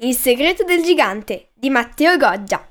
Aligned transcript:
Il 0.00 0.14
segreto 0.14 0.62
del 0.62 0.84
gigante 0.84 1.50
di 1.54 1.70
Matteo 1.70 2.16
Goggia. 2.16 2.64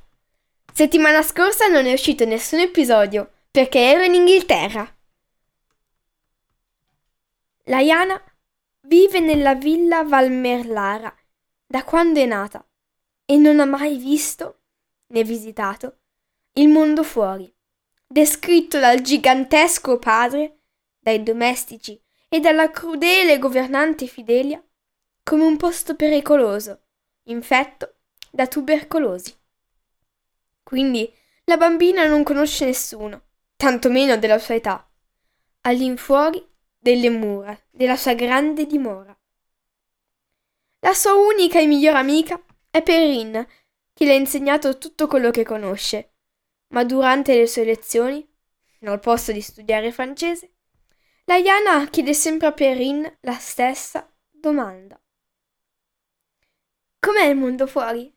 Settimana 0.74 1.22
scorsa 1.22 1.68
non 1.68 1.86
è 1.86 1.92
uscito 1.92 2.24
nessun 2.24 2.60
episodio 2.60 3.30
perché 3.52 3.80
ero 3.80 4.02
in 4.04 4.14
Inghilterra. 4.14 4.98
La 7.66 7.82
Iana 7.82 8.18
vive 8.84 9.20
nella 9.20 9.56
villa 9.56 10.04
Valmerlara 10.04 11.14
da 11.66 11.84
quando 11.84 12.22
è 12.22 12.26
nata 12.26 12.66
e 13.26 13.36
non 13.36 13.60
ha 13.60 13.66
mai 13.66 13.98
visto 13.98 14.60
né 15.08 15.26
visitato 15.26 15.98
il 16.54 16.70
mondo 16.70 17.04
fuori, 17.04 17.54
descritto 18.08 18.80
dal 18.80 19.02
gigantesco 19.02 20.00
padre, 20.00 20.60
dai 20.98 21.22
domestici 21.22 22.02
e 22.30 22.40
dalla 22.40 22.72
crudele 22.72 23.38
governante 23.38 24.08
Fidelia 24.08 24.64
come 25.24 25.44
un 25.44 25.58
posto 25.58 25.94
pericoloso, 25.98 26.84
infetto 27.28 27.96
da 28.32 28.48
tubercolosi. 28.48 29.36
Quindi 30.64 31.12
la 31.46 31.58
bambina 31.58 32.06
non 32.06 32.24
conosce 32.24 32.66
nessuno, 32.66 33.22
tantomeno 33.56 34.18
della 34.18 34.38
sua 34.38 34.56
età, 34.56 34.90
all'infuori 35.62 36.46
delle 36.78 37.10
mura 37.10 37.58
della 37.72 37.96
sua 37.96 38.14
grande 38.14 38.66
dimora. 38.66 39.18
La 40.80 40.94
sua 40.94 41.14
unica 41.14 41.60
e 41.60 41.66
migliore 41.66 41.98
amica 41.98 42.42
è 42.70 42.82
Perrine, 42.82 43.48
che 43.94 44.06
le 44.06 44.12
ha 44.12 44.16
insegnato 44.16 44.78
tutto 44.78 45.08
quello 45.08 45.32
che 45.32 45.44
conosce, 45.44 46.14
ma 46.70 46.84
durante 46.84 47.36
le 47.36 47.48
sue 47.48 47.64
lezioni, 47.64 48.26
al 48.82 49.00
posto 49.00 49.32
di 49.32 49.42
studiare 49.42 49.92
francese, 49.92 50.52
la 51.26 51.36
Iana 51.36 51.88
chiede 51.90 52.14
sempre 52.14 52.48
a 52.48 52.52
Perrine 52.52 53.18
la 53.22 53.34
stessa 53.34 54.08
domanda. 54.30 55.02
Com'è 57.08 57.24
il 57.24 57.38
mondo 57.38 57.68
fuori? 57.68 58.14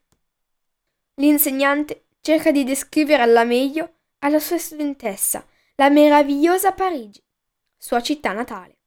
L'insegnante 1.20 2.06
cerca 2.20 2.50
di 2.50 2.64
descrivere 2.64 3.22
alla 3.22 3.44
meglio 3.44 3.98
alla 4.18 4.40
sua 4.40 4.58
studentessa 4.58 5.46
la 5.76 5.90
meravigliosa 5.90 6.72
Parigi, 6.72 7.24
sua 7.76 8.02
città 8.02 8.32
natale. 8.32 8.78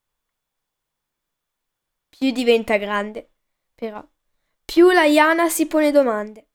Più 2.10 2.32
diventa 2.32 2.76
grande, 2.76 3.32
però, 3.74 4.06
più 4.66 4.92
la 4.92 5.06
Iana 5.06 5.48
si 5.48 5.68
pone 5.68 5.90
domande. 5.92 6.50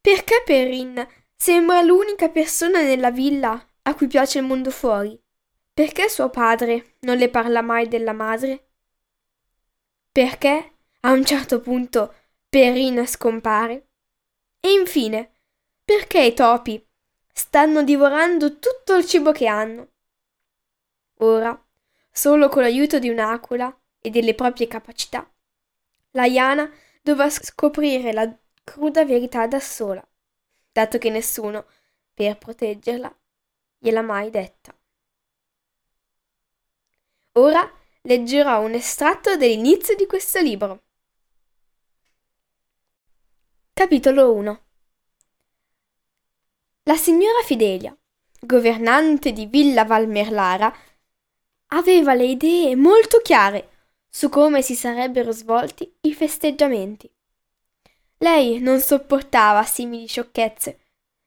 Perché 0.00 0.42
Perrin 0.44 1.06
sembra 1.36 1.82
l'unica 1.82 2.28
persona 2.30 2.82
nella 2.82 3.12
villa 3.12 3.64
a 3.82 3.94
cui 3.94 4.08
piace 4.08 4.40
il 4.40 4.44
mondo 4.44 4.72
fuori? 4.72 5.16
Perché 5.72 6.08
suo 6.08 6.30
padre 6.30 6.96
non 7.02 7.16
le 7.16 7.30
parla 7.30 7.62
mai 7.62 7.86
della 7.86 8.12
madre? 8.12 8.70
Perché, 10.10 10.78
a 11.02 11.12
un 11.12 11.24
certo 11.24 11.60
punto, 11.60 12.12
Perrin 12.56 13.06
scompare? 13.06 13.88
E 14.60 14.72
infine, 14.72 15.30
perché 15.84 16.22
i 16.22 16.32
topi 16.32 16.82
stanno 17.30 17.82
divorando 17.82 18.58
tutto 18.58 18.94
il 18.94 19.04
cibo 19.04 19.30
che 19.30 19.46
hanno? 19.46 19.88
Ora, 21.16 21.62
solo 22.10 22.48
con 22.48 22.62
l'aiuto 22.62 22.98
di 22.98 23.10
un'aquila 23.10 23.78
e 24.00 24.08
delle 24.08 24.34
proprie 24.34 24.68
capacità, 24.68 25.30
la 26.12 26.24
Iana 26.24 26.72
dovrà 27.02 27.28
scoprire 27.28 28.14
la 28.14 28.34
cruda 28.64 29.04
verità 29.04 29.46
da 29.46 29.60
sola, 29.60 30.02
dato 30.72 30.96
che 30.96 31.10
nessuno, 31.10 31.66
per 32.14 32.38
proteggerla, 32.38 33.14
gliel'ha 33.76 34.00
mai 34.00 34.30
detta. 34.30 34.74
Ora 37.32 37.70
leggerò 38.00 38.62
un 38.62 38.72
estratto 38.72 39.36
dell'inizio 39.36 39.94
di 39.94 40.06
questo 40.06 40.40
libro. 40.40 40.84
Capitolo 43.78 44.32
1 44.32 44.60
La 46.84 46.96
signora 46.96 47.42
Fidelia, 47.44 47.94
governante 48.40 49.32
di 49.32 49.44
Villa 49.44 49.84
Valmerlara, 49.84 50.74
aveva 51.72 52.14
le 52.14 52.24
idee 52.24 52.74
molto 52.74 53.20
chiare 53.20 53.68
su 54.08 54.30
come 54.30 54.62
si 54.62 54.74
sarebbero 54.74 55.30
svolti 55.30 55.94
i 56.00 56.14
festeggiamenti. 56.14 57.12
Lei 58.16 58.60
non 58.60 58.80
sopportava 58.80 59.62
simili 59.64 60.06
sciocchezze, 60.06 60.80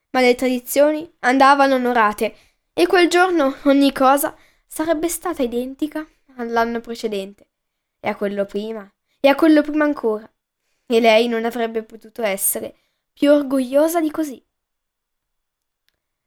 ma 0.09 0.21
le 0.21 0.33
tradizioni 0.33 1.07
andavano 1.19 1.75
onorate 1.75 2.35
e 2.73 2.87
quel 2.87 3.09
giorno 3.09 3.57
ogni 3.65 3.93
cosa 3.93 4.35
sarebbe 4.65 5.07
stata 5.07 5.43
identica 5.43 6.03
all'anno 6.37 6.79
precedente, 6.79 7.47
e 7.99 8.09
a 8.09 8.15
quello 8.15 8.45
prima, 8.45 8.91
e 9.19 9.27
a 9.27 9.35
quello 9.35 9.61
prima 9.61 9.83
ancora, 9.83 10.27
e 10.91 10.99
lei 10.99 11.27
non 11.27 11.45
avrebbe 11.45 11.83
potuto 11.83 12.23
essere 12.23 12.75
più 13.13 13.31
orgogliosa 13.31 14.01
di 14.01 14.09
così. 14.09 14.43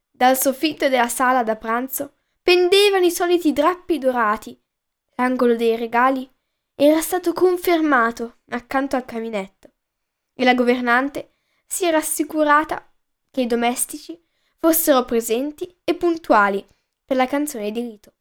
Dal 0.09 0.37
soffitto 0.37 0.87
della 0.87 1.09
sala 1.09 1.43
da 1.43 1.57
pranzo 1.57 2.19
pendevano 2.41 3.03
i 3.03 3.11
soliti 3.11 3.51
drappi 3.51 3.97
dorati, 3.97 4.57
l'angolo 5.15 5.57
dei 5.57 5.75
regali 5.75 6.29
era 6.75 7.01
stato 7.01 7.33
confermato 7.33 8.37
accanto 8.49 8.95
al 8.95 9.03
caminetto, 9.03 9.69
e 10.33 10.45
la 10.45 10.53
governante 10.53 11.33
si 11.67 11.83
era 11.83 11.97
assicurata 11.97 12.89
che 13.31 13.41
i 13.41 13.47
domestici 13.47 14.17
fossero 14.59 15.03
presenti 15.03 15.77
e 15.83 15.93
puntuali 15.95 16.65
per 17.03 17.17
la 17.17 17.27
canzone 17.27 17.69
di 17.69 17.81
rito. 17.81 18.13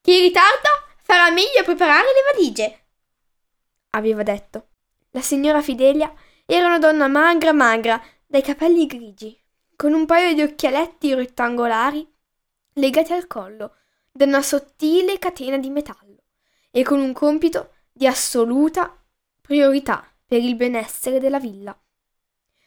Chi 0.00 0.18
ritarda 0.18 0.70
farà 0.96 1.30
meglio 1.30 1.60
a 1.60 1.64
preparare 1.64 2.06
le 2.06 2.32
valigie, 2.32 2.84
aveva 3.90 4.24
detto. 4.24 4.66
La 5.14 5.20
signora 5.20 5.60
Fidelia 5.60 6.12
era 6.46 6.66
una 6.66 6.78
donna 6.78 7.06
magra 7.06 7.52
magra, 7.52 8.02
dai 8.26 8.40
capelli 8.40 8.86
grigi, 8.86 9.38
con 9.76 9.92
un 9.92 10.06
paio 10.06 10.34
di 10.34 10.40
occhialetti 10.40 11.12
rettangolari 11.12 12.10
legati 12.74 13.12
al 13.12 13.26
collo 13.26 13.76
da 14.10 14.24
una 14.24 14.40
sottile 14.40 15.18
catena 15.18 15.58
di 15.58 15.68
metallo 15.68 16.22
e 16.70 16.82
con 16.82 16.98
un 16.98 17.12
compito 17.12 17.74
di 17.92 18.06
assoluta 18.06 18.98
priorità 19.42 20.02
per 20.26 20.40
il 20.40 20.54
benessere 20.54 21.20
della 21.20 21.38
villa. 21.38 21.78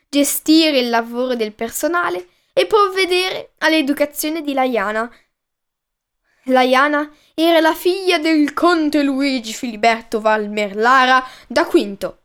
Gestire 0.08 0.78
il 0.78 0.90
lavoro 0.90 1.36
del 1.36 1.54
personale 1.54 2.28
e 2.54 2.68
provvedere 2.68 3.54
all'educazione 3.58 4.44
di 4.44 4.54
Laiana, 4.54 5.12
Laiana 6.44 7.12
era 7.34 7.60
la 7.60 7.74
figlia 7.74 8.20
del 8.20 8.54
conte 8.54 9.02
Luigi 9.02 9.52
Filiberto 9.52 10.22
Valmerlara 10.22 11.26
da 11.48 11.66
Quinto. 11.66 12.25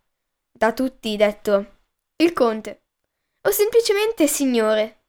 Da 0.60 0.74
tutti 0.74 1.16
detto 1.16 1.78
il 2.16 2.34
conte, 2.34 2.82
o 3.40 3.50
semplicemente 3.50 4.26
signore. 4.26 5.04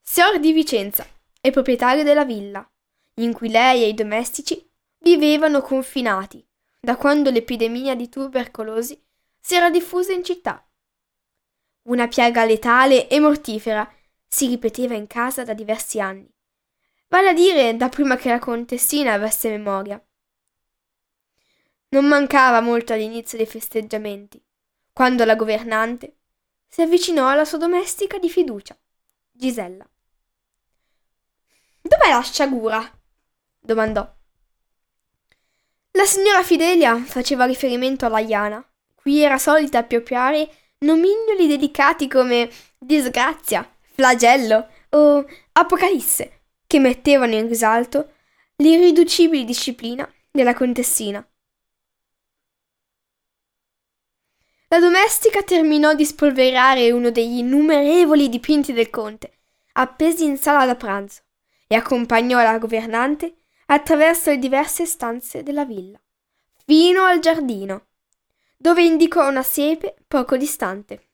Signor 0.00 0.40
di 0.40 0.50
Vicenza 0.52 1.06
e 1.42 1.50
proprietario 1.50 2.02
della 2.04 2.24
villa, 2.24 2.66
in 3.16 3.34
cui 3.34 3.50
lei 3.50 3.82
e 3.82 3.88
i 3.88 3.92
domestici 3.92 4.66
vivevano 5.00 5.60
confinati 5.60 6.42
da 6.80 6.96
quando 6.96 7.28
l'epidemia 7.28 7.94
di 7.94 8.08
tubercolosi 8.08 8.98
si 9.38 9.54
era 9.54 9.68
diffusa 9.68 10.14
in 10.14 10.24
città. 10.24 10.66
Una 11.82 12.08
piaga 12.08 12.46
letale 12.46 13.08
e 13.08 13.20
mortifera 13.20 13.86
si 14.26 14.46
ripeteva 14.46 14.94
in 14.94 15.06
casa 15.06 15.44
da 15.44 15.52
diversi 15.52 16.00
anni 16.00 16.34
vale 17.08 17.28
a 17.28 17.34
dire 17.34 17.76
da 17.76 17.90
prima 17.90 18.16
che 18.16 18.30
la 18.30 18.38
contessina 18.38 19.12
avesse 19.12 19.50
memoria. 19.50 20.02
Non 21.90 22.06
mancava 22.06 22.62
molto 22.62 22.94
all'inizio 22.94 23.36
dei 23.36 23.46
festeggiamenti, 23.46 24.42
quando 24.98 25.24
la 25.24 25.36
governante 25.36 26.16
si 26.66 26.82
avvicinò 26.82 27.28
alla 27.28 27.44
sua 27.44 27.58
domestica 27.58 28.18
di 28.18 28.28
fiducia, 28.28 28.76
Gisella. 29.30 29.88
Dov'è 31.80 32.08
la 32.08 32.20
sciagura? 32.20 33.00
domandò. 33.60 34.12
La 35.92 36.04
signora 36.04 36.42
Fidelia 36.42 36.96
faceva 36.96 37.44
riferimento 37.44 38.06
alla 38.06 38.18
Iana, 38.18 38.68
cui 38.96 39.20
era 39.20 39.38
solita 39.38 39.78
appioppare 39.78 40.50
nomignoli 40.78 41.46
delicati 41.46 42.08
come 42.08 42.50
disgrazia, 42.76 43.72
flagello 43.94 44.68
o 44.88 45.24
apocalisse, 45.52 46.40
che 46.66 46.80
mettevano 46.80 47.36
in 47.36 47.46
risalto 47.46 48.14
l'irriducibile 48.56 49.44
disciplina 49.44 50.12
della 50.32 50.54
contessina. 50.54 51.24
La 54.70 54.80
domestica 54.80 55.42
terminò 55.42 55.94
di 55.94 56.04
spolverare 56.04 56.90
uno 56.90 57.10
degli 57.10 57.38
innumerevoli 57.38 58.28
dipinti 58.28 58.74
del 58.74 58.90
conte, 58.90 59.38
appesi 59.72 60.24
in 60.24 60.36
sala 60.36 60.66
da 60.66 60.74
pranzo, 60.74 61.22
e 61.66 61.74
accompagnò 61.74 62.42
la 62.42 62.58
governante 62.58 63.34
attraverso 63.66 64.28
le 64.28 64.38
diverse 64.38 64.84
stanze 64.84 65.42
della 65.42 65.64
villa, 65.64 65.98
fino 66.66 67.04
al 67.04 67.18
giardino, 67.18 67.86
dove 68.58 68.82
indicò 68.82 69.26
una 69.26 69.42
siepe 69.42 69.96
poco 70.06 70.36
distante. 70.36 71.12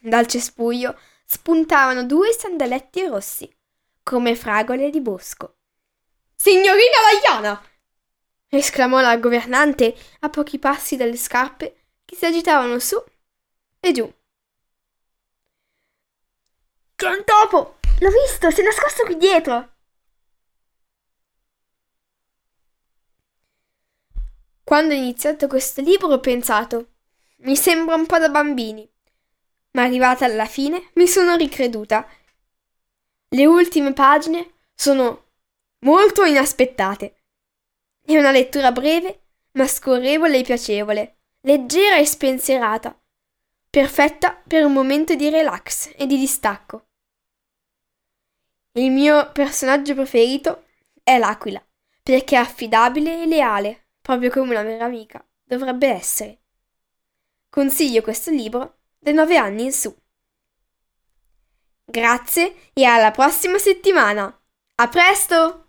Dal 0.00 0.26
cespuglio 0.26 0.98
spuntavano 1.24 2.04
due 2.04 2.32
sandaletti 2.32 3.06
rossi, 3.06 3.48
come 4.02 4.34
fragole 4.34 4.90
di 4.90 5.00
bosco. 5.00 5.58
Signorina 6.34 6.98
Vaiana! 7.22 7.62
esclamò 8.48 9.00
la 9.00 9.16
governante 9.18 9.94
a 10.20 10.28
pochi 10.30 10.58
passi 10.58 10.96
dalle 10.96 11.16
scarpe 11.16 11.85
che 12.06 12.16
si 12.16 12.24
agitavano 12.24 12.78
su 12.78 13.02
e 13.80 13.92
giù. 13.92 14.10
C'è 16.94 17.08
un 17.08 17.24
topo! 17.24 17.78
L'ho 18.00 18.10
visto, 18.10 18.50
si 18.50 18.60
è 18.60 18.64
nascosto 18.64 19.04
qui 19.04 19.16
dietro! 19.18 19.74
Quando 24.64 24.94
ho 24.94 24.96
iniziato 24.96 25.46
questo 25.46 25.82
libro 25.82 26.08
ho 26.08 26.20
pensato, 26.20 26.94
mi 27.38 27.54
sembra 27.54 27.94
un 27.94 28.06
po' 28.06 28.18
da 28.18 28.28
bambini, 28.28 28.88
ma 29.72 29.82
arrivata 29.82 30.24
alla 30.24 30.46
fine 30.46 30.90
mi 30.94 31.06
sono 31.06 31.36
ricreduta. 31.36 32.08
Le 33.28 33.46
ultime 33.46 33.92
pagine 33.92 34.54
sono 34.74 35.32
molto 35.80 36.24
inaspettate. 36.24 37.22
È 38.00 38.16
una 38.16 38.30
lettura 38.30 38.72
breve, 38.72 39.20
ma 39.52 39.66
scorrevole 39.66 40.38
e 40.38 40.42
piacevole 40.42 41.15
leggera 41.46 41.96
e 41.96 42.04
spensierata, 42.04 43.00
perfetta 43.70 44.34
per 44.34 44.64
un 44.64 44.72
momento 44.72 45.14
di 45.14 45.30
relax 45.30 45.92
e 45.96 46.06
di 46.06 46.18
distacco. 46.18 46.88
Il 48.72 48.90
mio 48.90 49.30
personaggio 49.30 49.94
preferito 49.94 50.64
è 51.04 51.18
l'aquila, 51.18 51.64
perché 52.02 52.34
è 52.34 52.40
affidabile 52.40 53.22
e 53.22 53.26
leale, 53.26 53.90
proprio 54.00 54.30
come 54.30 54.50
una 54.50 54.64
vera 54.64 54.86
amica 54.86 55.24
dovrebbe 55.44 55.86
essere. 55.86 56.42
Consiglio 57.48 58.02
questo 58.02 58.32
libro 58.32 58.80
dai 58.98 59.14
nove 59.14 59.36
anni 59.36 59.66
in 59.66 59.72
su. 59.72 59.96
Grazie 61.84 62.72
e 62.72 62.84
alla 62.84 63.12
prossima 63.12 63.58
settimana. 63.58 64.36
A 64.78 64.88
presto! 64.88 65.65